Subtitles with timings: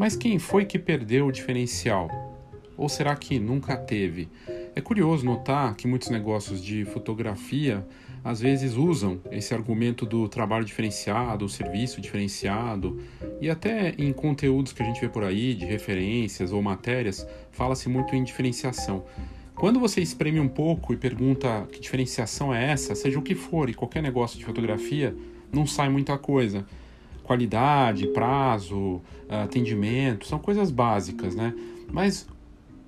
[0.00, 2.08] Mas quem foi que perdeu o diferencial?
[2.74, 4.30] Ou será que nunca teve?
[4.74, 7.86] É curioso notar que muitos negócios de fotografia
[8.24, 12.98] às vezes usam esse argumento do trabalho diferenciado, o serviço diferenciado,
[13.42, 17.86] e até em conteúdos que a gente vê por aí, de referências ou matérias, fala-se
[17.86, 19.04] muito em diferenciação.
[19.54, 23.68] Quando você espreme um pouco e pergunta que diferenciação é essa, seja o que for,
[23.68, 25.14] e qualquer negócio de fotografia,
[25.52, 26.64] não sai muita coisa.
[27.30, 31.54] Qualidade, prazo, atendimento, são coisas básicas, né?
[31.88, 32.28] Mas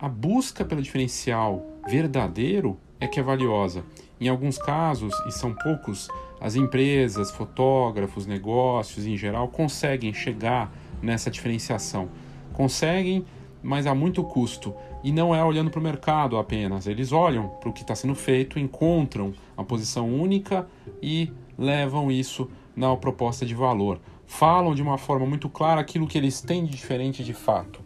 [0.01, 3.84] a busca pelo diferencial verdadeiro é que é valiosa.
[4.20, 6.09] Em alguns casos, e são poucos,
[6.41, 12.09] as empresas, fotógrafos, negócios em geral conseguem chegar nessa diferenciação.
[12.52, 13.24] Conseguem,
[13.62, 14.74] mas a muito custo.
[15.04, 18.16] E não é olhando para o mercado apenas, eles olham para o que está sendo
[18.16, 20.66] feito, encontram a posição única
[21.01, 24.01] e levam isso na proposta de valor.
[24.34, 27.80] Falam de uma forma muito clara aquilo que eles têm de diferente de fato.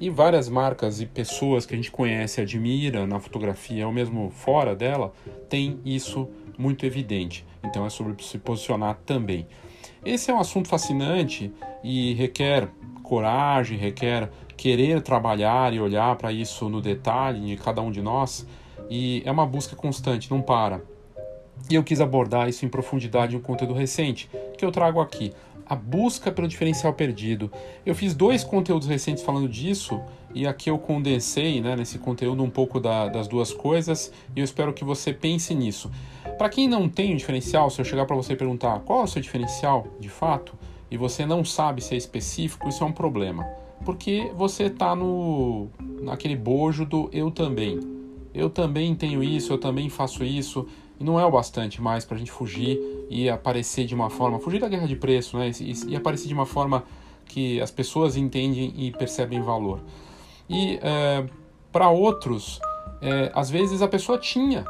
[0.00, 4.74] E várias marcas e pessoas que a gente conhece, admira na fotografia ou mesmo fora
[4.74, 5.12] dela,
[5.46, 7.44] tem isso muito evidente.
[7.62, 9.46] Então é sobre se posicionar também.
[10.02, 11.52] Esse é um assunto fascinante
[11.84, 12.70] e requer
[13.02, 18.46] coragem, requer querer trabalhar e olhar para isso no detalhe de cada um de nós.
[18.88, 20.80] E é uma busca constante, não para.
[21.68, 25.32] E eu quis abordar isso em profundidade em um conteúdo recente que eu trago aqui
[25.70, 27.48] a busca pelo diferencial perdido.
[27.86, 30.00] Eu fiz dois conteúdos recentes falando disso
[30.34, 34.44] e aqui eu condensei né, nesse conteúdo um pouco da, das duas coisas e eu
[34.44, 35.88] espero que você pense nisso.
[36.36, 39.04] Para quem não tem um diferencial, se eu chegar para você e perguntar qual é
[39.04, 40.58] o seu diferencial de fato
[40.90, 43.44] e você não sabe se é específico, isso é um problema.
[43.84, 44.96] Porque você está
[46.02, 47.78] naquele bojo do eu também.
[48.34, 50.66] Eu também tenho isso, eu também faço isso,
[51.00, 54.38] e não é o bastante mais para a gente fugir e aparecer de uma forma,
[54.38, 55.50] fugir da guerra de preço, né?
[55.58, 56.84] E, e aparecer de uma forma
[57.24, 59.80] que as pessoas entendem e percebem valor.
[60.48, 61.24] E é,
[61.72, 62.60] para outros,
[63.00, 64.66] é, às vezes a pessoa tinha,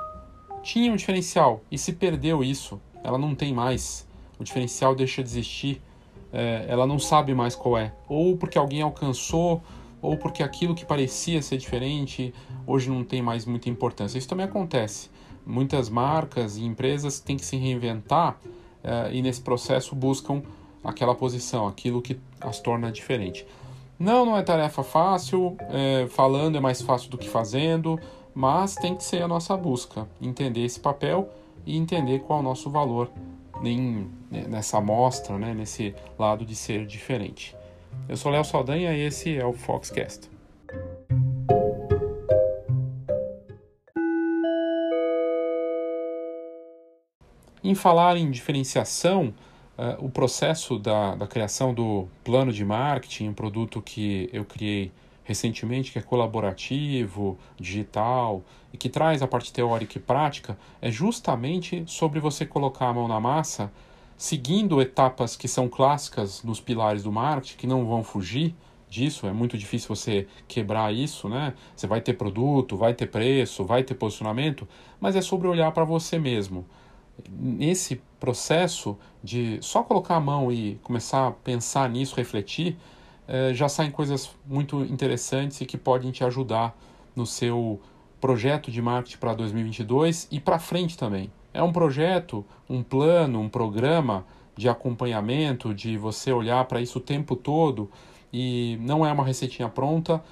[0.62, 4.06] tinha um diferencial e se perdeu isso, ela não tem mais.
[4.38, 5.82] O diferencial deixa de existir,
[6.32, 7.92] é, ela não sabe mais qual é.
[8.08, 9.60] Ou porque alguém alcançou,
[10.00, 12.32] ou porque aquilo que parecia ser diferente
[12.64, 14.16] hoje não tem mais muita importância.
[14.16, 15.10] Isso também acontece
[15.50, 18.38] muitas marcas e empresas têm que se reinventar
[18.84, 20.42] uh, e nesse processo buscam
[20.82, 23.46] aquela posição, aquilo que as torna diferente.
[23.98, 28.00] Não, não é tarefa fácil, é, falando é mais fácil do que fazendo,
[28.34, 31.28] mas tem que ser a nossa busca, entender esse papel
[31.66, 33.10] e entender qual é o nosso valor
[33.62, 37.54] em, nessa amostra, né, nesse lado de ser diferente.
[38.08, 40.30] Eu sou Léo Saldanha e esse é o Foxcast.
[47.70, 49.32] Em falar em diferenciação,
[49.78, 54.90] uh, o processo da, da criação do plano de marketing, um produto que eu criei
[55.22, 58.42] recentemente, que é colaborativo, digital
[58.72, 63.06] e que traz a parte teórica e prática, é justamente sobre você colocar a mão
[63.06, 63.70] na massa,
[64.16, 68.52] seguindo etapas que são clássicas nos pilares do marketing, que não vão fugir
[68.88, 71.54] disso, é muito difícil você quebrar isso, né?
[71.76, 74.66] Você vai ter produto, vai ter preço, vai ter posicionamento,
[74.98, 76.66] mas é sobre olhar para você mesmo
[77.28, 82.76] nesse processo de só colocar a mão e começar a pensar nisso, refletir,
[83.26, 86.76] eh, já saem coisas muito interessantes e que podem te ajudar
[87.14, 87.80] no seu
[88.20, 91.32] projeto de marketing para 2022 e para frente também.
[91.52, 94.26] É um projeto, um plano, um programa
[94.56, 97.90] de acompanhamento, de você olhar para isso o tempo todo
[98.32, 100.22] e não é uma receitinha pronta.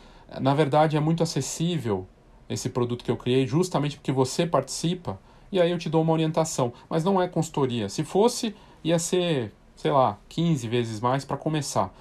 [0.40, 2.06] Na verdade, é muito acessível
[2.48, 5.18] esse produto que eu criei, justamente porque você participa
[5.50, 6.72] e aí eu te dou uma orientação.
[6.88, 7.88] Mas não é consultoria.
[7.88, 11.92] Se fosse, ia ser, sei lá, 15 vezes mais para começar.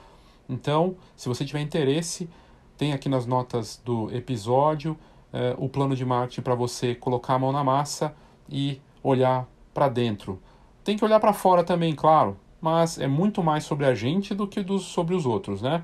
[0.49, 2.29] Então, se você tiver interesse,
[2.77, 4.97] tem aqui nas notas do episódio
[5.33, 8.15] eh, o plano de marketing para você colocar a mão na massa
[8.49, 10.41] e olhar para dentro.
[10.83, 14.47] Tem que olhar para fora também, claro, mas é muito mais sobre a gente do
[14.47, 15.83] que dos, sobre os outros, né?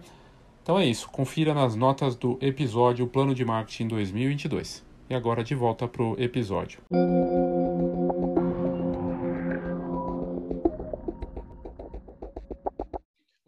[0.62, 4.84] Então é isso, confira nas notas do episódio Plano de Marketing 2022.
[5.10, 6.80] E agora de volta para o episódio.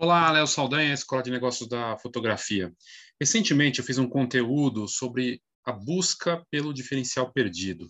[0.05, 2.71] Olá, Léo Saldanha, Escola de Negócios da Fotografia.
[3.19, 7.87] Recentemente eu fiz um conteúdo sobre a busca pelo diferencial perdido.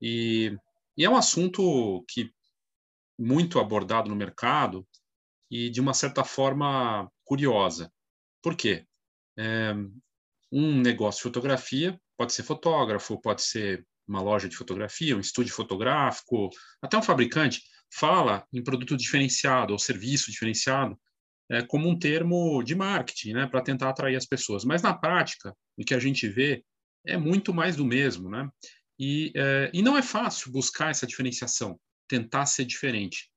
[0.00, 0.56] E,
[0.96, 2.30] e é um assunto que
[3.18, 4.86] muito abordado no mercado
[5.50, 7.92] e de uma certa forma curiosa.
[8.40, 8.86] Por quê?
[9.36, 9.74] É,
[10.52, 15.52] um negócio de fotografia pode ser fotógrafo, pode ser uma loja de fotografia, um estúdio
[15.52, 16.48] fotográfico,
[16.80, 17.60] até um fabricante
[17.92, 20.96] fala em produto diferenciado ou serviço diferenciado
[21.50, 24.64] é, como um termo de marketing, né, para tentar atrair as pessoas.
[24.64, 26.64] Mas na prática, o que a gente vê
[27.06, 28.48] é muito mais do mesmo, né?
[28.98, 31.78] E, é, e não é fácil buscar essa diferenciação,
[32.08, 33.30] tentar ser diferente.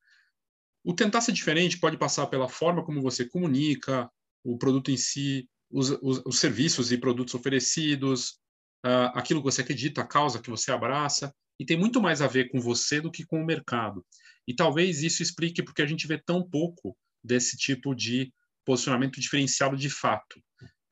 [0.83, 4.09] O tentar ser diferente pode passar pela forma como você comunica,
[4.43, 8.39] o produto em si, os, os, os serviços e produtos oferecidos,
[8.85, 12.27] uh, aquilo que você acredita, a causa que você abraça, e tem muito mais a
[12.27, 14.03] ver com você do que com o mercado.
[14.47, 18.31] E talvez isso explique porque a gente vê tão pouco desse tipo de
[18.65, 20.41] posicionamento diferenciado de fato.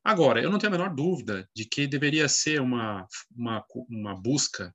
[0.04, 4.74] Agora, eu não tenho a menor dúvida de que deveria ser uma, uma, uma busca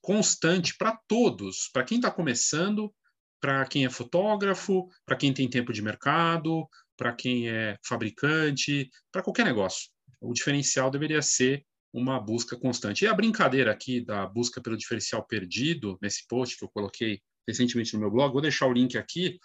[0.00, 2.92] constante para todos, para quem está começando,
[3.40, 6.66] para quem é fotógrafo, para quem tem tempo de mercado,
[6.96, 9.90] para quem é fabricante, para qualquer negócio.
[10.20, 13.04] O diferencial deveria ser uma busca constante.
[13.04, 17.94] E a brincadeira aqui da busca pelo diferencial perdido, nesse post que eu coloquei recentemente
[17.94, 19.38] no meu blog, vou deixar o link aqui,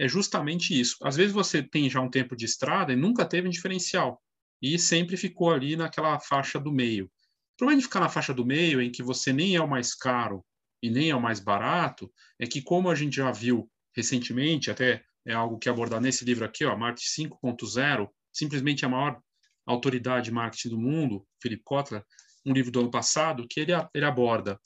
[0.00, 0.96] é justamente isso.
[1.02, 4.18] Às vezes você tem já um tempo de estrada e nunca teve um diferencial,
[4.62, 7.04] e sempre ficou ali naquela faixa do meio.
[7.04, 7.10] O
[7.58, 10.42] problema de ficar na faixa do meio, em que você nem é o mais caro
[10.82, 15.02] e nem é o mais barato, é que, como a gente já viu recentemente, até
[15.26, 19.20] é algo que abordar nesse livro aqui, ó, Marketing 5.0, simplesmente a maior
[19.66, 22.02] autoridade de marketing do mundo, Philip Kotler,
[22.46, 24.58] um livro do ano passado, que ele, ele aborda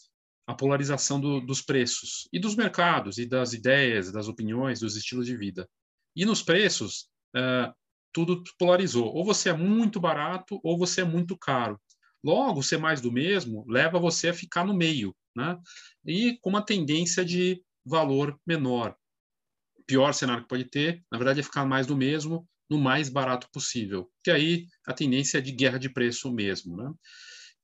[0.46, 5.26] a polarização do, dos preços e dos mercados e das ideias, das opiniões, dos estilos
[5.26, 5.68] de vida.
[6.14, 7.72] E nos preços, uh,
[8.12, 9.12] tudo polarizou.
[9.12, 11.80] Ou você é muito barato ou você é muito caro.
[12.22, 15.58] Logo, ser mais do mesmo leva você a ficar no meio, né?
[16.06, 18.96] E com uma tendência de valor menor.
[19.86, 23.48] Pior cenário que pode ter, na verdade, é ficar mais do mesmo no mais barato
[23.52, 24.10] possível.
[24.22, 26.90] Que aí a tendência é de guerra de preço mesmo, né?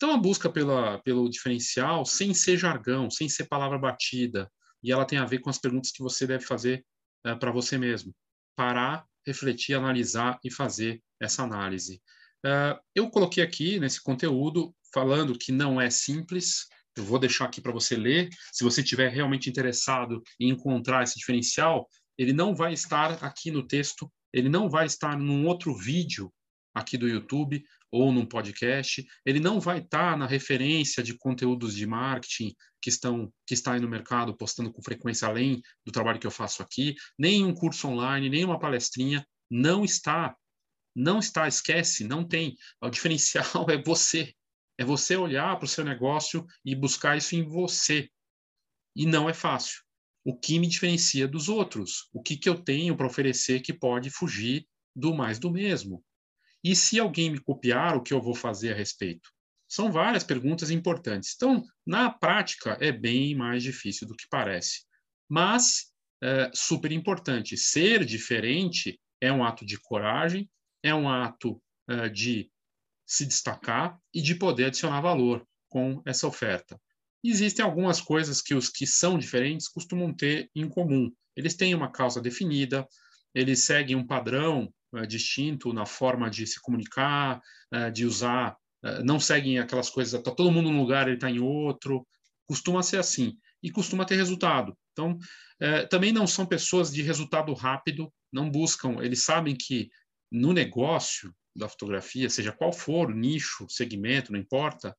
[0.01, 4.51] Então a busca pela, pelo diferencial, sem ser jargão, sem ser palavra batida,
[4.83, 6.83] e ela tem a ver com as perguntas que você deve fazer
[7.27, 8.15] uh, para você mesmo.
[8.57, 12.01] Parar, refletir, analisar e fazer essa análise.
[12.47, 16.67] Uh, eu coloquei aqui nesse conteúdo falando que não é simples.
[16.97, 18.31] Eu vou deixar aqui para você ler.
[18.53, 21.87] Se você estiver realmente interessado em encontrar esse diferencial,
[22.17, 26.33] ele não vai estar aqui no texto ele não vai estar num outro vídeo
[26.75, 31.87] aqui do YouTube ou num podcast, ele não vai estar na referência de conteúdos de
[31.87, 36.27] marketing que estão que está aí no mercado postando com frequência além do trabalho que
[36.27, 40.37] eu faço aqui, nem um curso online, nem uma palestrinha, não está.
[40.95, 42.57] Não está, esquece, não tem.
[42.81, 44.33] O diferencial é você.
[44.79, 48.09] É você olhar para o seu negócio e buscar isso em você.
[48.97, 49.83] E não é fácil
[50.25, 54.11] o que me diferencia dos outros, o que, que eu tenho para oferecer que pode
[54.11, 56.05] fugir do mais do mesmo.
[56.63, 59.31] E se alguém me copiar, o que eu vou fazer a respeito?
[59.69, 61.33] São várias perguntas importantes.
[61.37, 64.85] Então, na prática, é bem mais difícil do que parece.
[65.29, 65.93] Mas,
[66.23, 70.51] é, super importante, ser diferente é um ato de coragem,
[70.83, 72.51] é um ato é, de
[73.07, 76.81] se destacar e de poder adicionar valor com essa oferta.
[77.23, 81.11] Existem algumas coisas que os que são diferentes costumam ter em comum.
[81.37, 82.87] Eles têm uma causa definida,
[83.35, 84.73] eles seguem um padrão
[85.07, 87.41] distinto na forma de se comunicar,
[87.75, 91.31] uh, de usar, uh, não seguem aquelas coisas, está todo mundo num lugar, ele está
[91.31, 92.07] em outro.
[92.47, 94.77] Costuma ser assim e costuma ter resultado.
[94.93, 95.17] Então,
[95.89, 99.89] também não são pessoas de resultado rápido, não buscam, eles sabem que
[100.33, 104.97] no negócio da fotografia, seja qual for o nicho, segmento, não importa,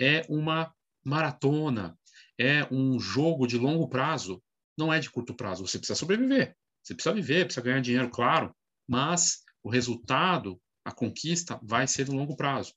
[0.00, 0.72] é uma
[1.04, 1.96] maratona,
[2.38, 4.42] é um jogo de longo prazo,
[4.76, 5.66] não é de curto prazo.
[5.66, 8.54] Você precisa sobreviver, você precisa viver, precisa ganhar dinheiro, claro,
[8.88, 12.72] mas o resultado, a conquista, vai ser no longo prazo.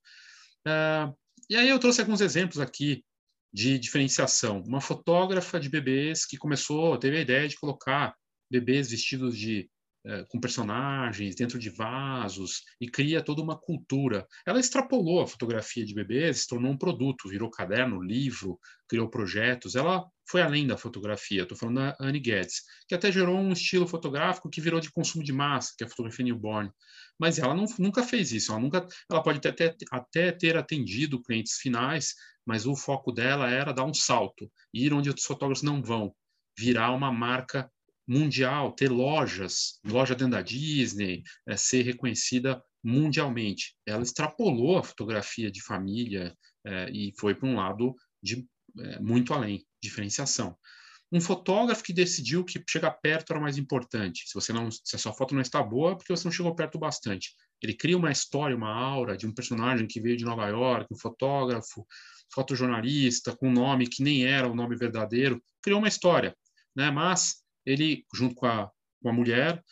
[0.68, 1.16] Uh,
[1.50, 3.04] e aí eu trouxe alguns exemplos aqui
[3.54, 4.62] de diferenciação.
[4.62, 8.16] Uma fotógrafa de bebês que começou, teve a ideia de colocar
[8.50, 9.70] bebês vestidos de
[10.30, 14.26] com personagens dentro de vasos e cria toda uma cultura.
[14.46, 19.76] Ela extrapolou a fotografia de bebês, se tornou um produto, virou caderno, livro, criou projetos.
[19.76, 21.44] Ela foi além da fotografia.
[21.44, 25.24] Estou falando da Anne Guedes, que até gerou um estilo fotográfico que virou de consumo
[25.24, 26.72] de massa, que é a fotografia newborn.
[27.20, 28.52] Mas ela não, nunca fez isso.
[28.52, 32.16] Ela nunca, ela pode até, até ter atendido clientes finais,
[32.46, 36.12] mas o foco dela era dar um salto, ir onde os fotógrafos não vão,
[36.58, 37.70] virar uma marca
[38.12, 43.74] mundial, ter lojas, loja dentro da Disney, é, ser reconhecida mundialmente.
[43.86, 48.46] Ela extrapolou a fotografia de família é, e foi para um lado de
[48.80, 50.58] é, muito além, diferenciação.
[51.10, 54.24] Um fotógrafo que decidiu que chegar perto era mais importante.
[54.28, 56.54] Se você não, se a sua foto não está boa, é porque você não chegou
[56.54, 57.34] perto bastante.
[57.62, 60.98] Ele cria uma história, uma aura de um personagem que veio de Nova York, um
[60.98, 61.86] fotógrafo,
[62.34, 66.36] fotojornalista, com um nome que nem era o nome verdadeiro, criou uma história,
[66.76, 66.90] né?
[66.90, 69.64] Mas ele, junto com a, com a mulher,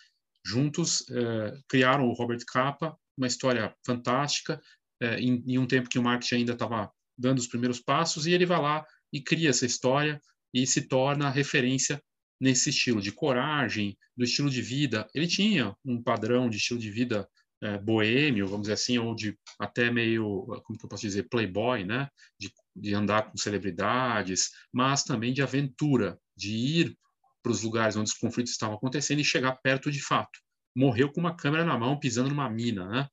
[0.46, 4.62] juntos uh, criaram o Robert Capa, uma história fantástica,
[5.04, 8.32] uh, em, em, um tempo que o marketing ainda estava dando os primeiros passos, e
[8.32, 10.22] ele vai lá e cria essa história
[10.54, 12.02] e se torna referência
[12.40, 15.08] nesse estilo de coragem, do estilo de vida.
[15.14, 17.28] Ele tinha um padrão de estilo de vida
[17.62, 21.84] é, boêmio, vamos dizer assim, ou de até meio, como que eu posso dizer, playboy,
[21.84, 22.08] né?
[22.40, 26.98] De, de andar com celebridades, mas também de aventura, de ir
[27.42, 30.40] para os lugares onde os conflitos estavam acontecendo e chegar perto de fato.
[30.76, 33.08] Morreu com uma câmera na mão, pisando numa mina, né?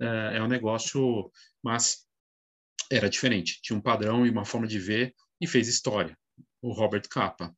[0.00, 1.30] É, é um negócio,
[1.62, 2.06] mas
[2.90, 3.60] era diferente.
[3.62, 6.16] Tinha um padrão e uma forma de ver e fez história.
[6.62, 7.54] O Robert Capa.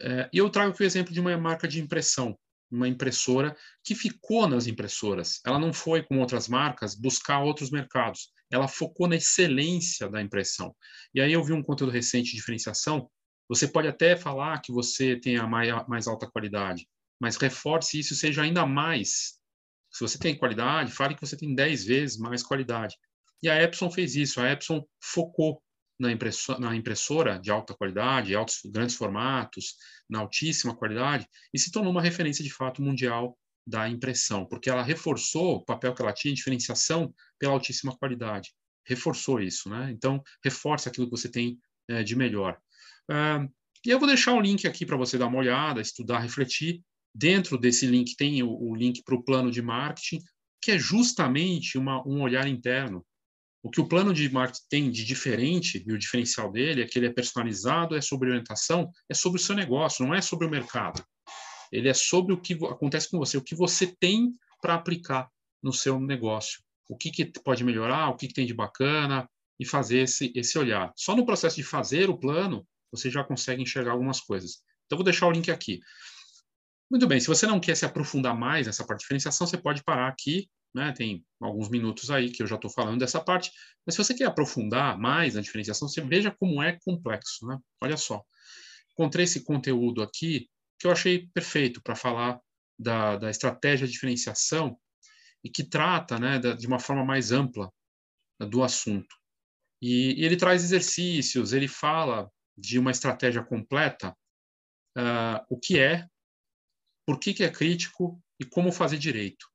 [0.00, 2.38] É, e eu trago aqui o exemplo de uma marca de impressão,
[2.70, 5.40] uma impressora que ficou nas impressoras.
[5.44, 8.30] Ela não foi, como outras marcas, buscar outros mercados.
[8.50, 10.74] Ela focou na excelência da impressão.
[11.14, 13.10] E aí eu vi um conteúdo recente de diferenciação.
[13.48, 16.86] Você pode até falar que você tem a mais alta qualidade,
[17.20, 19.38] mas reforce isso seja ainda mais.
[19.90, 22.94] Se você tem qualidade, fale que você tem 10 vezes mais qualidade.
[23.42, 24.40] E a Epson fez isso.
[24.40, 25.62] A Epson focou
[25.98, 29.74] na impressora, na impressora de alta qualidade, altos, grandes formatos,
[30.08, 33.36] na altíssima qualidade, e se tornou uma referência de fato mundial
[33.66, 38.54] da impressão, porque ela reforçou o papel que ela tinha diferenciação pela altíssima qualidade.
[38.86, 39.90] Reforçou isso, né?
[39.90, 42.58] Então, reforça aquilo que você tem é, de melhor.
[43.10, 43.50] Uh,
[43.84, 46.82] e eu vou deixar o link aqui para você dar uma olhada, estudar, refletir.
[47.14, 50.22] Dentro desse link tem o, o link para o plano de marketing,
[50.60, 53.04] que é justamente uma, um olhar interno
[53.62, 56.98] o que o plano de marketing tem de diferente, e o diferencial dele, é que
[56.98, 60.50] ele é personalizado, é sobre orientação, é sobre o seu negócio, não é sobre o
[60.50, 61.04] mercado.
[61.72, 65.28] Ele é sobre o que acontece com você, o que você tem para aplicar
[65.62, 66.62] no seu negócio.
[66.88, 69.28] O que, que pode melhorar, o que, que tem de bacana,
[69.60, 70.92] e fazer esse, esse olhar.
[70.96, 74.62] Só no processo de fazer o plano, você já consegue enxergar algumas coisas.
[74.86, 75.80] Então, vou deixar o link aqui.
[76.90, 79.84] Muito bem, se você não quer se aprofundar mais nessa parte de diferenciação, você pode
[79.84, 80.92] parar aqui né?
[80.92, 83.50] Tem alguns minutos aí que eu já estou falando dessa parte,
[83.86, 87.58] mas se você quer aprofundar mais na diferenciação, você veja como é complexo, né?
[87.82, 88.22] Olha só,
[88.92, 92.40] encontrei esse conteúdo aqui que eu achei perfeito para falar
[92.78, 94.78] da, da estratégia de diferenciação
[95.42, 97.72] e que trata, né, da, de uma forma mais ampla
[98.48, 99.16] do assunto.
[99.82, 104.16] E, e, ele traz exercícios, ele fala de uma estratégia completa,
[104.96, 106.06] uh, o que é,
[107.06, 109.46] por que, que é crítico e como fazer direito.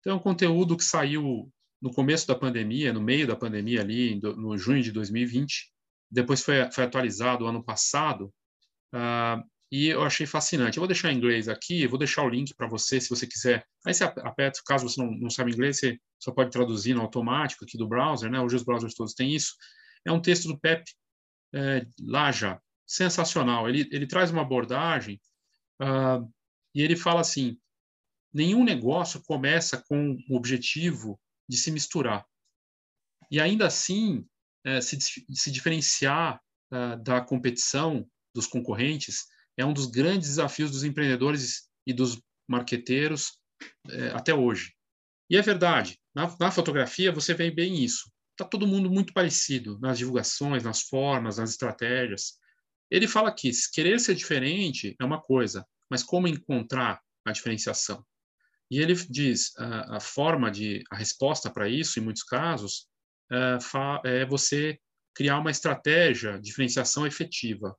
[0.00, 1.50] Então, é um conteúdo que saiu
[1.80, 5.72] no começo da pandemia, no meio da pandemia ali, no junho de 2020.
[6.10, 8.32] Depois foi, foi atualizado ano passado.
[8.92, 10.76] Uh, e eu achei fascinante.
[10.76, 13.66] Eu vou deixar em inglês aqui, vou deixar o link para você, se você quiser.
[13.86, 17.76] Aí você aperta, caso você não, não inglês, você só pode traduzir no automático aqui
[17.76, 18.40] do browser, né?
[18.40, 19.54] Hoje os browsers todos têm isso.
[20.06, 20.84] É um texto do Pep
[21.54, 23.68] é, Laja, sensacional.
[23.68, 25.20] Ele, ele traz uma abordagem
[25.80, 26.28] uh,
[26.74, 27.58] e ele fala assim,
[28.32, 31.18] nenhum negócio começa com o objetivo
[31.48, 32.26] de se misturar.
[33.30, 34.26] E ainda assim,
[34.64, 36.40] é, se, se, diferenciar
[36.72, 43.38] é, da competição dos concorrentes é um dos grandes desafios dos empreendedores e dos marqueteiros
[43.88, 44.74] é, até hoje.
[45.30, 48.10] E é verdade, na, na fotografia você vê bem isso.
[48.34, 52.34] Está todo mundo muito parecido nas divulgações, nas formas, nas estratégias.
[52.90, 58.04] Ele fala que querer ser diferente é uma coisa, mas como encontrar a diferenciação?
[58.68, 62.88] E ele diz a, a forma de a resposta para isso, em muitos casos,
[63.30, 63.58] é,
[64.04, 64.78] é você
[65.14, 67.76] criar uma estratégia de diferenciação efetiva.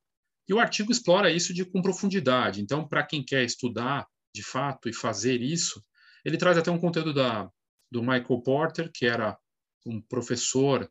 [0.47, 2.61] E o artigo explora isso de, com profundidade.
[2.61, 5.83] Então, para quem quer estudar de fato e fazer isso,
[6.23, 7.49] ele traz até um conteúdo da,
[7.91, 9.37] do Michael Porter, que era
[9.85, 10.89] um professor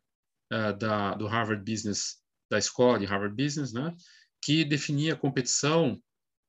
[0.51, 3.95] uh, da, do Harvard Business, da escola de Harvard Business, né,
[4.41, 6.01] que definia a competição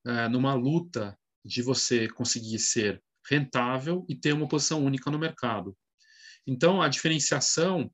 [0.06, 5.76] uh, numa luta de você conseguir ser rentável e ter uma posição única no mercado.
[6.46, 7.90] Então, a diferenciação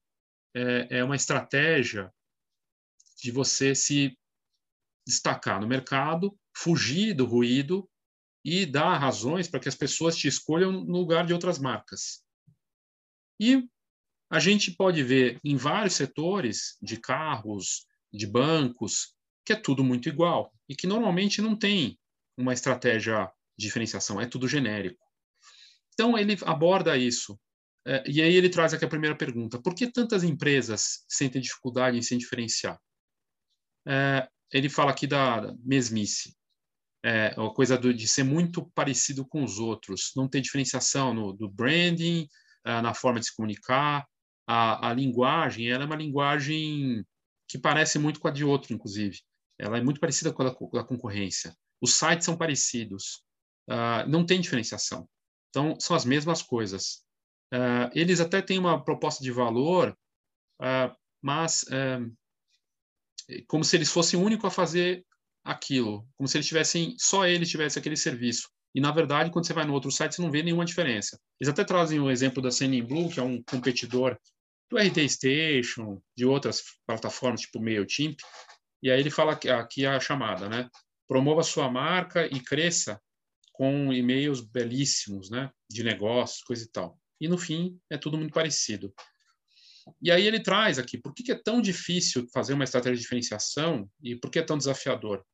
[0.54, 2.12] é, é uma estratégia
[3.23, 4.16] de você se
[5.06, 7.88] destacar no mercado, fugir do ruído
[8.44, 12.23] e dar razões para que as pessoas te escolham no lugar de outras marcas.
[13.40, 13.68] E
[14.32, 20.08] a gente pode ver em vários setores de carros, de bancos, que é tudo muito
[20.08, 21.98] igual e que normalmente não tem
[22.34, 25.04] uma estratégia de diferenciação, é tudo genérico.
[25.92, 27.38] Então, ele aborda isso.
[27.86, 31.98] É, e aí ele traz aqui a primeira pergunta: por que tantas empresas sentem dificuldade
[31.98, 32.80] em se diferenciar?
[33.86, 36.34] É, ele fala aqui da mesmice,
[37.04, 41.50] é, a coisa de ser muito parecido com os outros, não ter diferenciação no, do
[41.50, 42.26] branding,
[42.64, 44.06] na forma de se comunicar,
[44.46, 47.04] a, a linguagem, ela é uma linguagem
[47.49, 49.20] que parece muito com a de outro, inclusive.
[49.58, 51.54] Ela é muito parecida com a da, com a concorrência.
[51.80, 53.22] Os sites são parecidos,
[53.68, 55.08] uh, não tem diferenciação.
[55.50, 57.04] Então, são as mesmas coisas.
[57.52, 59.96] Uh, eles até têm uma proposta de valor,
[60.61, 61.64] uh, mas
[63.46, 65.06] como se eles fossem o único a fazer
[65.44, 68.49] aquilo, como se eles tivessem, só eles tivessem aquele serviço.
[68.74, 71.20] E, na verdade, quando você vai no outro site, você não vê nenhuma diferença.
[71.40, 74.18] Eles até trazem o exemplo da Sending Blue, que é um competidor
[74.70, 78.18] do RT Station, de outras plataformas, tipo MailChimp.
[78.82, 80.68] E aí ele fala aqui a chamada, né?
[81.06, 83.00] Promova sua marca e cresça
[83.52, 85.50] com e-mails belíssimos, né?
[85.70, 86.98] De negócios, coisa e tal.
[87.20, 88.92] E, no fim, é tudo muito parecido.
[90.00, 93.88] E aí ele traz aqui, por que é tão difícil fazer uma estratégia de diferenciação
[94.02, 95.24] e por que é tão desafiador?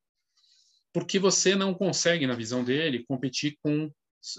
[0.93, 3.91] Porque você não consegue, na visão dele, competir com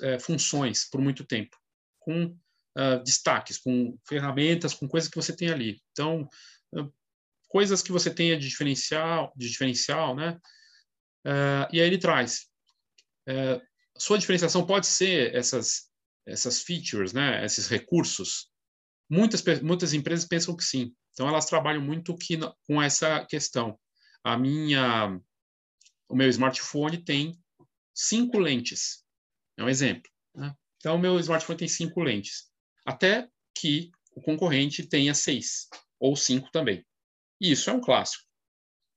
[0.03, 1.57] é, funções por muito tempo,
[1.99, 2.37] com
[2.77, 5.81] uh, destaques, com ferramentas, com coisas que você tem ali.
[5.93, 6.29] Então,
[6.75, 6.93] uh,
[7.49, 10.39] coisas que você tenha de diferencial, de diferencial, né?
[11.27, 12.47] Uh, e aí ele traz.
[13.29, 13.61] É,
[13.99, 15.91] sua diferenciação pode ser essas
[16.27, 17.45] essas features, né?
[17.45, 18.51] Esses recursos.
[19.09, 20.95] Muitas muitas empresas pensam que sim.
[21.13, 23.79] Então elas trabalham muito que, com essa questão.
[24.25, 25.21] A minha
[26.11, 27.41] o meu smartphone tem
[27.95, 29.05] cinco lentes.
[29.57, 30.11] É um exemplo.
[30.35, 30.53] Né?
[30.77, 32.51] Então, o meu smartphone tem cinco lentes.
[32.85, 35.69] Até que o concorrente tenha seis
[36.01, 36.85] ou cinco também.
[37.41, 38.25] E isso é um clássico.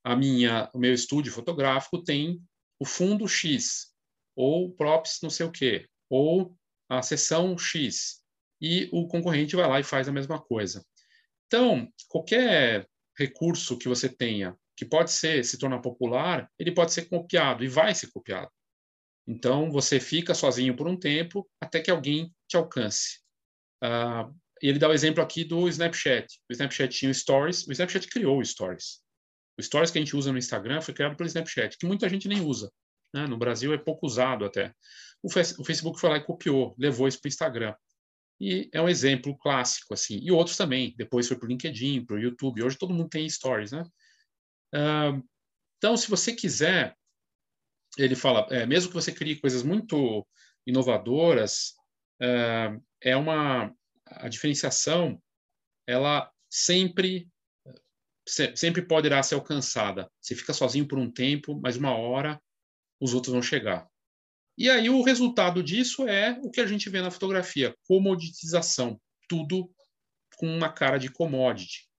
[0.04, 2.42] A minha, o meu estúdio fotográfico tem
[2.80, 3.94] o fundo X,
[4.36, 6.58] ou props não sei o quê, ou
[6.90, 8.22] a seção X.
[8.60, 10.84] E o concorrente vai lá e faz a mesma coisa.
[11.46, 17.06] Então, qualquer recurso que você tenha que pode ser se tornar popular, ele pode ser
[17.06, 18.50] copiado e vai ser copiado.
[19.28, 23.20] Então você fica sozinho por um tempo até que alguém te alcance.
[23.84, 26.40] Uh, ele dá o exemplo aqui do Snapchat.
[26.50, 29.02] O Snapchat tinha o Stories, o Snapchat criou o Stories.
[29.58, 32.28] O Stories que a gente usa no Instagram foi criado pelo Snapchat, que muita gente
[32.28, 32.72] nem usa.
[33.14, 33.28] Né?
[33.28, 34.74] No Brasil é pouco usado até.
[35.22, 37.76] O, o Facebook foi lá e copiou, levou isso para o Instagram.
[38.42, 40.20] E é um exemplo clássico, assim.
[40.22, 40.94] E outros também.
[40.98, 42.64] Depois foi para o LinkedIn, para o YouTube.
[42.64, 43.84] Hoje todo mundo tem Stories, né?
[45.78, 46.96] Então, se você quiser,
[47.98, 50.26] ele fala, é, mesmo que você crie coisas muito
[50.66, 51.74] inovadoras,
[53.02, 53.74] é, uma
[54.06, 55.22] a diferenciação,
[55.88, 57.28] ela sempre
[58.56, 60.10] sempre poderá ser alcançada.
[60.22, 62.42] Você fica sozinho por um tempo, mas uma hora
[63.00, 63.88] os outros vão chegar.
[64.58, 69.70] E aí o resultado disso é o que a gente vê na fotografia, comoditização, tudo
[70.38, 71.90] com uma cara de commodity.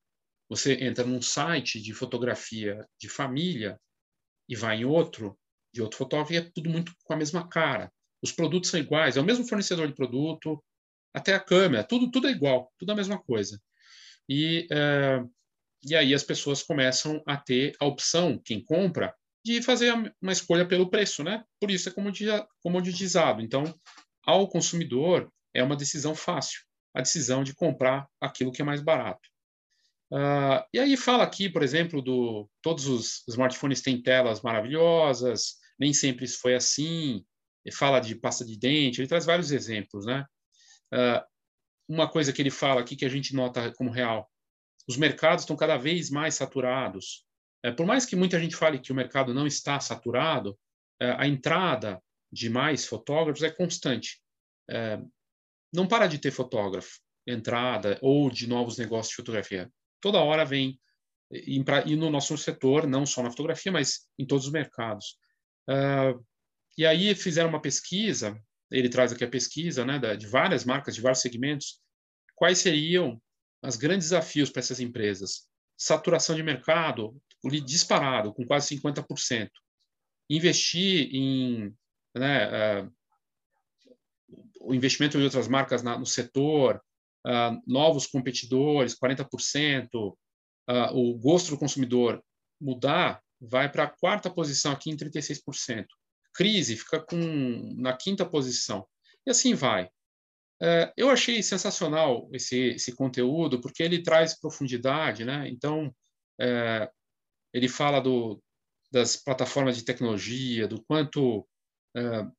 [0.48, 3.78] Você entra num site de fotografia de família
[4.48, 5.38] e vai em outro,
[5.72, 7.90] de outro fotógrafo, e é tudo muito com a mesma cara.
[8.22, 10.62] Os produtos são iguais, é o mesmo fornecedor de produto,
[11.14, 13.61] até a câmera, tudo, tudo é igual, tudo a mesma coisa.
[14.28, 15.22] E, é,
[15.85, 20.66] e aí as pessoas começam a ter a opção, quem compra, de fazer uma escolha
[20.66, 21.44] pelo preço, né?
[21.61, 21.92] Por isso é
[22.62, 23.42] comoditizado.
[23.42, 23.62] Então,
[24.24, 26.62] ao consumidor, é uma decisão fácil,
[26.94, 29.28] a decisão de comprar aquilo que é mais barato.
[30.12, 35.92] Uh, e aí fala aqui, por exemplo, do todos os smartphones têm telas maravilhosas, nem
[35.92, 37.24] sempre isso foi assim.
[37.64, 40.24] Ele fala de pasta de dente, ele traz vários exemplos, né?
[40.92, 41.24] Uh,
[41.88, 44.30] uma coisa que ele fala aqui que a gente nota como real:
[44.88, 47.24] os mercados estão cada vez mais saturados.
[47.64, 50.58] É, por mais que muita gente fale que o mercado não está saturado,
[51.00, 54.20] é, a entrada de mais fotógrafos é constante.
[54.68, 55.00] É,
[55.72, 59.72] não para de ter fotógrafo, entrada ou de novos negócios de fotografia
[60.04, 60.78] toda hora vem
[61.32, 65.16] e, e no nosso setor, não só na fotografia, mas em todos os mercados.
[65.66, 66.22] Uh,
[66.76, 68.38] e aí fizeram uma pesquisa,
[68.70, 71.80] ele traz aqui a pesquisa, né, de várias marcas, de vários segmentos,
[72.36, 73.18] quais seriam
[73.62, 75.48] os grandes desafios para essas empresas?
[75.74, 77.16] Saturação de mercado,
[77.64, 79.48] disparado, com quase 50%.
[80.28, 81.74] Investir em
[82.14, 82.92] né, uh,
[84.60, 86.82] o investimento em outras marcas na, no setor,
[87.26, 90.16] uh, novos competidores, 40%, uh,
[90.66, 92.22] ah, o gosto do consumidor
[92.60, 95.87] mudar, vai para a quarta posição aqui em 36%.
[96.32, 98.87] Crise fica com, na quinta posição.
[99.26, 99.84] E assim vai.
[100.62, 105.48] Uh, eu achei sensacional esse, esse conteúdo, porque ele traz profundidade, né?
[105.48, 106.88] Então, uh,
[107.52, 108.42] ele fala do,
[108.90, 111.40] das plataformas de tecnologia, do quanto
[111.96, 112.32] uh,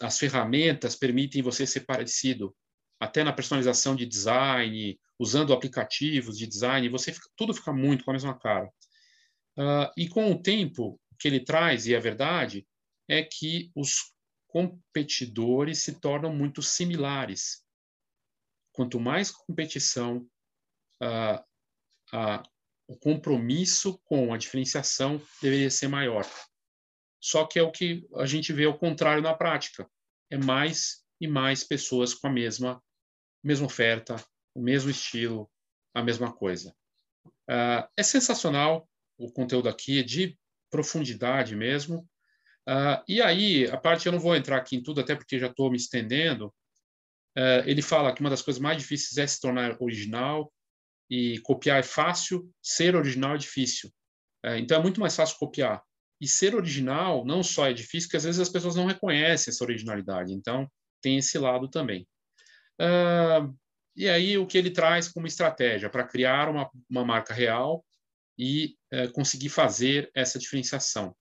[0.00, 2.54] as ferramentas permitem você ser parecido
[2.98, 8.10] até na personalização de design, usando aplicativos de design, você fica, tudo fica muito com
[8.10, 8.66] a mesma cara.
[9.58, 12.66] Uh, e com o tempo, que ele traz, e é verdade,
[13.08, 14.12] é que os
[14.48, 17.62] competidores se tornam muito similares.
[18.72, 20.28] Quanto mais competição,
[21.02, 21.40] uh,
[22.14, 22.42] uh,
[22.86, 26.26] o compromisso com a diferenciação deveria ser maior.
[27.20, 29.88] Só que é o que a gente vê ao contrário na prática.
[30.30, 32.82] é mais e mais pessoas com a mesma
[33.46, 34.16] mesma oferta,
[34.54, 35.50] o mesmo estilo,
[35.94, 36.74] a mesma coisa.
[37.48, 40.38] Uh, é sensacional o conteúdo aqui, é de
[40.70, 42.08] profundidade mesmo.
[42.68, 45.46] Uh, e aí, a parte, eu não vou entrar aqui em tudo, até porque já
[45.46, 46.48] estou me estendendo.
[47.38, 50.52] Uh, ele fala que uma das coisas mais difíceis é se tornar original,
[51.08, 53.90] e copiar é fácil, ser original é difícil.
[54.44, 55.82] Uh, então, é muito mais fácil copiar.
[56.20, 59.64] E ser original não só é difícil, porque às vezes as pessoas não reconhecem essa
[59.64, 60.32] originalidade.
[60.32, 60.68] Então,
[61.00, 62.08] tem esse lado também.
[63.96, 67.84] E aí, o que ele traz como estratégia para criar uma, uma marca real
[68.38, 68.76] e
[69.14, 71.14] conseguir fazer essa diferenciação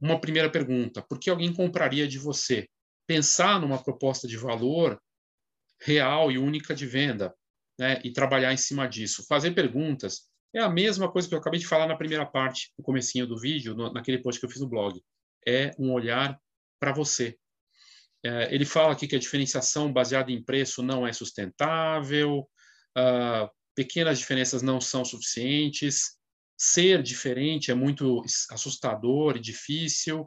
[0.00, 2.68] uma primeira pergunta: por que alguém compraria de você?
[3.06, 5.00] Pensar numa proposta de valor
[5.80, 7.34] real e única de venda,
[7.78, 8.00] né?
[8.04, 9.24] E trabalhar em cima disso.
[9.28, 12.84] Fazer perguntas é a mesma coisa que eu acabei de falar na primeira parte, no
[12.84, 15.00] comecinho do vídeo, no, naquele post que eu fiz no blog.
[15.46, 16.38] É um olhar
[16.80, 17.38] para você.
[18.26, 22.40] É, ele fala aqui que a diferenciação baseada em preço não é sustentável,
[22.98, 26.16] uh, pequenas diferenças não são suficientes,
[26.58, 30.22] ser diferente é muito assustador e difícil.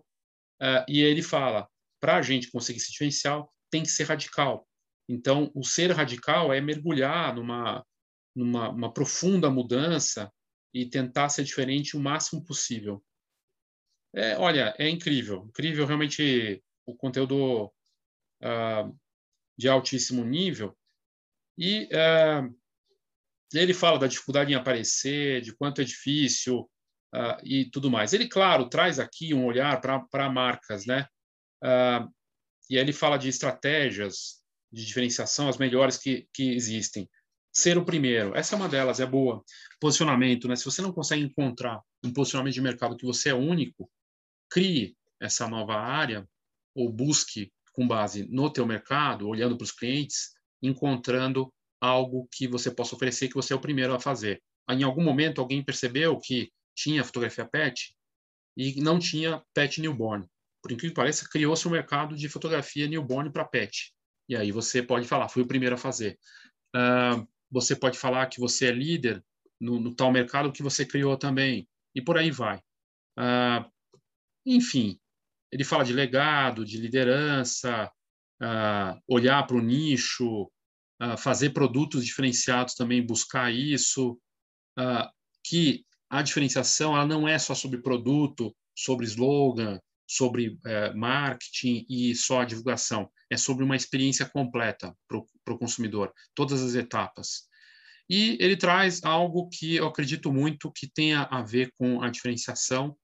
[0.61, 1.67] Uh, e ele fala,
[1.99, 4.67] para a gente conseguir se diferenciar, tem que ser radical.
[5.07, 7.85] Então, o ser radical é mergulhar numa,
[8.35, 10.31] numa uma profunda mudança
[10.73, 13.03] e tentar ser diferente o máximo possível.
[14.13, 17.71] É, olha, é incrível, incrível realmente o conteúdo
[19.57, 20.77] de altíssimo nível.
[21.57, 22.55] E uh,
[23.53, 26.61] ele fala da dificuldade em aparecer, de quanto é difícil
[27.13, 28.13] uh, e tudo mais.
[28.13, 31.05] Ele, claro, traz aqui um olhar para marcas, né?
[32.69, 34.39] E ele fala de estratégias
[34.71, 37.09] de diferenciação, as melhores que, que existem.
[37.51, 39.43] Ser o primeiro, essa é uma delas, é boa.
[39.79, 40.55] Posicionamento, né?
[40.55, 43.91] Se você não consegue encontrar um posicionamento de mercado que você é único,
[44.49, 46.25] crie essa nova área
[46.75, 52.69] ou busque com base no teu mercado, olhando para os clientes, encontrando algo que você
[52.69, 54.43] possa oferecer que você é o primeiro a fazer.
[54.69, 57.95] Em algum momento alguém percebeu que tinha fotografia pet
[58.57, 60.25] e não tinha pet newborn.
[60.61, 63.93] Por incrível que pareça, criou-se um mercado de fotografia newborn para pet.
[64.27, 66.19] E aí você pode falar, fui o primeiro a fazer.
[66.75, 69.23] Uh, você pode falar que você é líder
[69.57, 71.65] no, no, tal mercado que você criou também.
[71.95, 72.57] E por aí vai.
[73.17, 73.63] Uh,
[74.45, 74.99] enfim,
[75.51, 77.91] ele fala de legado, de liderança,
[78.41, 80.43] uh, olhar para o nicho,
[81.01, 84.19] uh, fazer produtos diferenciados também, buscar isso,
[84.77, 85.09] uh,
[85.43, 92.15] que a diferenciação ela não é só sobre produto, sobre slogan, sobre uh, marketing e
[92.15, 97.47] só a divulgação, é sobre uma experiência completa para o consumidor, todas as etapas.
[98.09, 102.97] E ele traz algo que eu acredito muito que tenha a ver com a diferenciação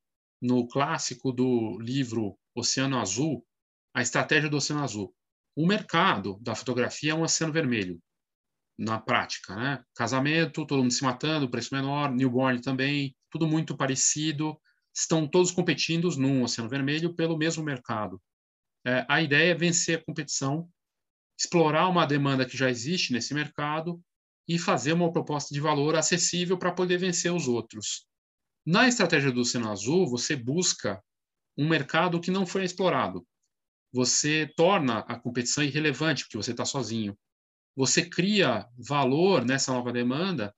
[0.45, 3.45] no clássico do livro Oceano Azul,
[3.93, 5.15] a estratégia do Oceano Azul
[5.55, 7.97] o mercado da fotografia é um oceano vermelho,
[8.77, 9.81] na prática, né?
[9.95, 14.60] Casamento, todo mundo se matando, preço menor, newborn também, tudo muito parecido,
[14.93, 18.21] estão todos competindo num oceano vermelho pelo mesmo mercado.
[18.86, 20.69] É, a ideia é vencer a competição,
[21.39, 24.01] explorar uma demanda que já existe nesse mercado
[24.47, 28.05] e fazer uma proposta de valor acessível para poder vencer os outros.
[28.65, 31.01] Na estratégia do Oceano Azul, você busca
[31.58, 33.25] um mercado que não foi explorado
[33.95, 37.17] você torna a competição irrelevante, porque você está sozinho.
[37.78, 40.54] Você cria valor nessa nova demanda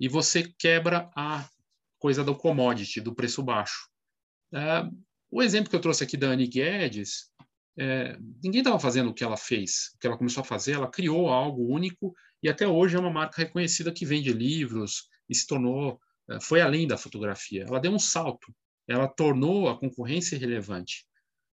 [0.00, 1.46] e você quebra a
[1.98, 3.90] coisa do commodity, do preço baixo.
[4.54, 4.88] É,
[5.30, 7.30] o exemplo que eu trouxe aqui da Annie Guedes,
[7.78, 10.90] é, ninguém estava fazendo o que ela fez, o que ela começou a fazer, ela
[10.90, 15.46] criou algo único e até hoje é uma marca reconhecida que vende livros e se
[15.46, 16.00] tornou,
[16.40, 17.64] foi além da fotografia.
[17.64, 18.54] Ela deu um salto,
[18.86, 21.06] ela tornou a concorrência irrelevante.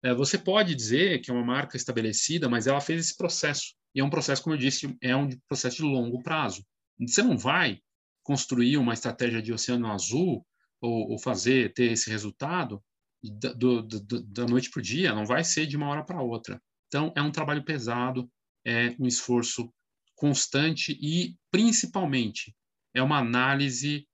[0.03, 3.75] É, você pode dizer que é uma marca estabelecida, mas ela fez esse processo.
[3.95, 6.65] E é um processo, como eu disse, é um processo de longo prazo.
[6.99, 7.81] Você não vai
[8.23, 10.47] construir uma estratégia de oceano azul
[10.81, 12.83] ou, ou fazer, ter esse resultado
[13.23, 16.23] da, do, do, da noite para o dia, não vai ser de uma hora para
[16.23, 16.61] outra.
[16.87, 18.31] Então, é um trabalho pesado,
[18.65, 19.73] é um esforço
[20.15, 22.55] constante e, principalmente,
[22.95, 24.07] é uma análise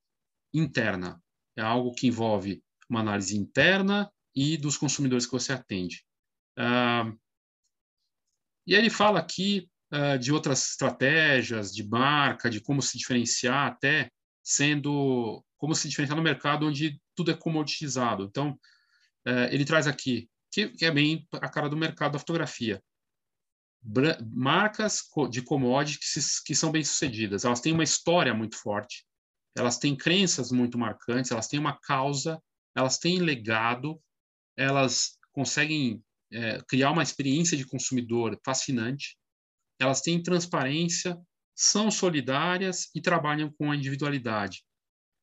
[0.58, 1.22] interna.
[1.56, 6.04] É algo que envolve uma análise interna e dos consumidores que você atende.
[6.58, 7.18] Uh,
[8.66, 14.10] e ele fala aqui uh, de outras estratégias de marca, de como se diferenciar, até
[14.42, 18.24] sendo como se diferenciar no mercado onde tudo é comoditizado.
[18.24, 18.50] Então,
[19.26, 22.82] uh, ele traz aqui que, que, é bem a cara do mercado da fotografia.
[24.32, 29.06] Marcas de commodities que são bem sucedidas, elas têm uma história muito forte,
[29.56, 32.40] elas têm crenças muito marcantes, elas têm uma causa,
[32.76, 34.00] elas têm legado,
[34.56, 39.16] elas conseguem é, criar uma experiência de consumidor fascinante,
[39.80, 41.18] elas têm transparência,
[41.54, 44.62] são solidárias e trabalham com a individualidade.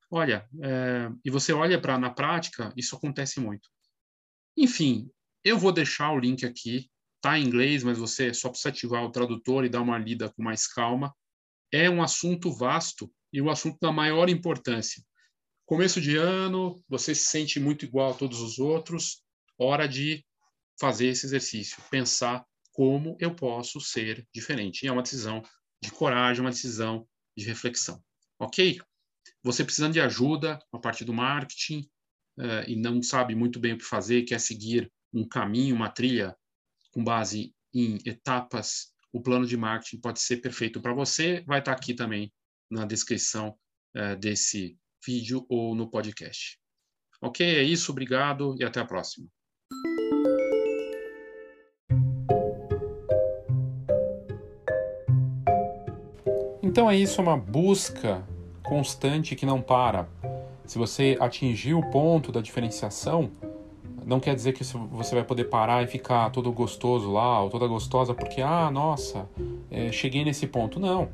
[0.10, 3.70] Olha, é, e você olha para na prática, isso acontece muito.
[4.58, 5.10] Enfim,
[5.44, 6.90] eu vou deixar o link aqui,
[7.22, 10.44] tá em inglês, mas você só precisa ativar o tradutor e dar uma lida com
[10.44, 11.14] mais calma.
[11.72, 15.04] É um assunto vasto e um assunto da maior importância.
[15.66, 19.24] Começo de ano, você se sente muito igual a todos os outros,
[19.58, 20.24] hora de
[20.80, 24.84] fazer esse exercício, pensar como eu posso ser diferente.
[24.84, 25.42] E é uma decisão
[25.82, 28.04] de coragem, uma decisão de reflexão.
[28.40, 28.80] Ok?
[29.42, 31.90] Você precisando de ajuda a partir do marketing
[32.38, 36.36] uh, e não sabe muito bem o que fazer, quer seguir um caminho, uma trilha
[36.92, 41.44] com base em etapas, o plano de marketing pode ser perfeito para você.
[41.48, 42.32] Vai estar aqui também
[42.74, 43.56] na descrição
[43.96, 46.58] uh, desse vídeo ou no podcast.
[47.22, 47.46] Ok?
[47.46, 49.28] É isso, obrigado e até a próxima.
[56.62, 58.28] Então é isso, é uma busca
[58.64, 60.10] constante que não para.
[60.66, 63.30] Se você atingir o ponto da diferenciação,
[64.06, 67.68] não quer dizer que você vai poder parar e ficar todo gostoso lá, ou toda
[67.68, 69.30] gostosa, porque, ah, nossa,
[69.70, 70.80] é, cheguei nesse ponto.
[70.80, 71.10] Não.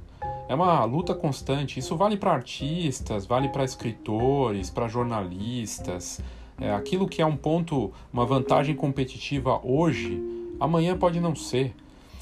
[0.49, 1.79] É uma luta constante.
[1.79, 6.19] Isso vale para artistas, vale para escritores, para jornalistas.
[6.59, 10.19] É, aquilo que é um ponto, uma vantagem competitiva hoje,
[10.59, 11.75] amanhã pode não ser.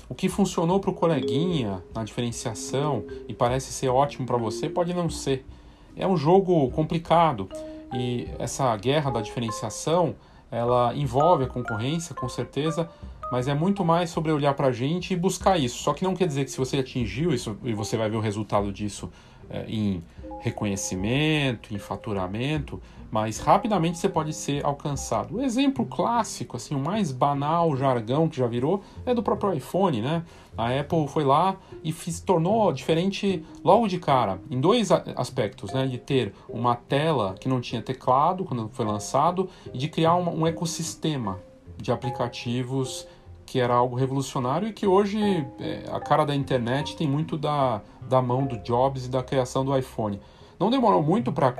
[0.09, 4.93] O que funcionou para o coleguinha na diferenciação e parece ser ótimo para você pode
[4.93, 5.45] não ser.
[5.95, 7.49] É um jogo complicado
[7.93, 10.15] e essa guerra da diferenciação
[10.51, 12.89] ela envolve a concorrência, com certeza,
[13.31, 15.77] mas é muito mais sobre olhar para a gente e buscar isso.
[15.83, 18.21] Só que não quer dizer que se você atingiu isso e você vai ver o
[18.21, 19.09] resultado disso
[19.49, 20.03] é, em
[20.39, 25.37] reconhecimento, em faturamento, mas rapidamente você pode ser alcançado.
[25.37, 30.01] O exemplo clássico, assim, o mais banal jargão que já virou é do próprio iPhone,
[30.01, 30.23] né?
[30.57, 35.87] A Apple foi lá e se tornou diferente logo de cara, em dois aspectos, né?
[35.87, 40.41] De ter uma tela que não tinha teclado quando foi lançado e de criar um,
[40.41, 41.39] um ecossistema
[41.77, 43.07] de aplicativos
[43.47, 45.19] que era algo revolucionário e que hoje
[45.59, 49.63] é, a cara da internet tem muito da, da mão do Jobs e da criação
[49.63, 50.19] do iPhone.
[50.59, 51.53] Não demorou muito para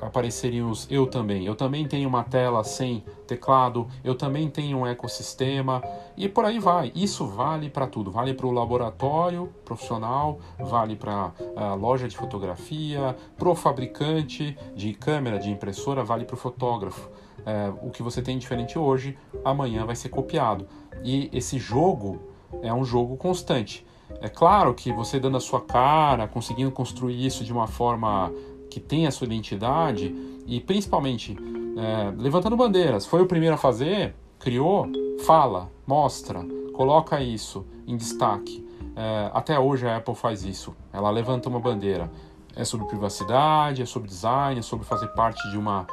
[0.00, 1.44] aparecerem os eu também.
[1.44, 5.82] Eu também tenho uma tela sem teclado, eu também tenho um ecossistema
[6.16, 6.92] e por aí vai.
[6.94, 8.10] Isso vale para tudo.
[8.10, 14.94] Vale para o laboratório profissional, vale para a loja de fotografia, para o fabricante de
[14.94, 17.10] câmera, de impressora, vale para o fotógrafo.
[17.44, 20.66] É, o que você tem diferente hoje, amanhã vai ser copiado.
[21.04, 22.20] E esse jogo
[22.62, 23.86] é um jogo constante.
[24.20, 28.32] É claro que você dando a sua cara, conseguindo construir isso de uma forma
[28.70, 30.14] que tenha a sua identidade
[30.46, 31.36] e principalmente
[31.76, 33.06] é, levantando bandeiras.
[33.06, 34.86] Foi o primeiro a fazer, criou,
[35.24, 38.64] fala, mostra, coloca isso em destaque.
[38.94, 40.74] É, até hoje a Apple faz isso.
[40.92, 42.10] Ela levanta uma bandeira.
[42.54, 45.86] É sobre privacidade, é sobre design, é sobre fazer parte de uma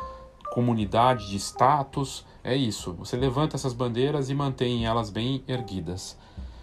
[0.54, 2.24] comunidade de status.
[2.44, 2.94] É isso.
[2.94, 6.16] Você levanta essas bandeiras e mantém elas bem erguidas.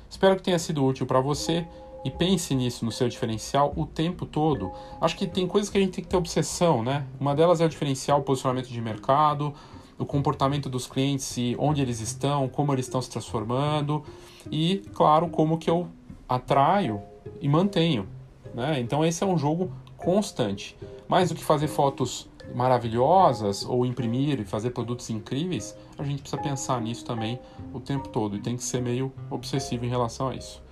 [0.09, 1.67] Espero que tenha sido útil para você
[2.05, 4.71] e pense nisso no seu diferencial o tempo todo.
[5.01, 7.05] Acho que tem coisas que a gente tem que ter obsessão, né?
[7.19, 9.53] Uma delas é o diferencial, o posicionamento de mercado,
[9.99, 14.05] o comportamento dos clientes e onde eles estão, como eles estão se transformando
[14.53, 15.89] e, claro, como que eu
[16.29, 17.03] atraio
[17.41, 18.09] e mantenho.
[18.55, 18.79] Né?
[18.79, 20.77] Então esse é um jogo constante.
[21.09, 26.41] Mais do que fazer fotos maravilhosas ou imprimir e fazer produtos incríveis, a gente precisa
[26.41, 27.39] pensar nisso também
[27.73, 30.63] o tempo todo e tem que ser meio obsessivo em relação a isso.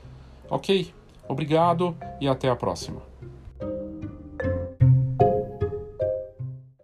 [0.50, 0.92] Ok?
[1.28, 3.02] Obrigado e até a próxima.